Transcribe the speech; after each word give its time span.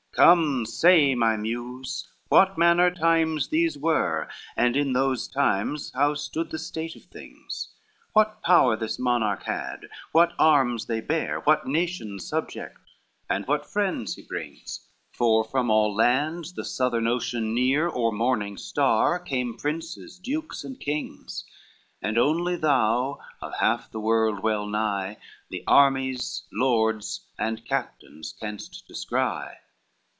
III 0.13 0.25
Come 0.25 0.65
say, 0.65 1.15
my 1.15 1.37
Muse, 1.37 2.05
what 2.27 2.57
manner 2.57 2.91
times 2.93 3.47
these 3.47 3.77
were, 3.77 4.27
And 4.57 4.75
in 4.75 4.91
those 4.91 5.25
times 5.27 5.89
how 5.95 6.15
stood 6.15 6.51
the 6.51 6.59
state 6.59 6.97
of 6.97 7.05
things, 7.05 7.69
What 8.11 8.41
power 8.43 8.75
this 8.75 8.99
monarch 8.99 9.43
had, 9.43 9.87
what 10.11 10.33
arms 10.37 10.85
they 10.87 10.99
bear, 10.99 11.39
What 11.39 11.65
nations 11.65 12.27
subject, 12.27 12.77
and 13.29 13.47
what 13.47 13.65
friends 13.65 14.15
he 14.15 14.21
brings; 14.21 14.85
From 15.13 15.69
all 15.71 15.95
lands 15.95 16.53
the 16.53 16.65
southern 16.65 17.07
ocean 17.07 17.53
near, 17.55 17.87
Or 17.87 18.11
morning 18.11 18.57
star, 18.57 19.17
came 19.17 19.55
princes, 19.57 20.19
dukes 20.19 20.65
and 20.65 20.77
kings, 20.77 21.45
And 22.01 22.17
only 22.17 22.57
thou 22.57 23.19
of 23.41 23.55
half 23.55 23.89
the 23.89 24.01
world 24.01 24.43
well 24.43 24.67
nigh 24.67 25.17
The 25.49 25.63
armies, 25.65 26.43
lords, 26.51 27.27
and 27.39 27.65
captains 27.65 28.33
canst 28.37 28.85
descry. 28.89 29.55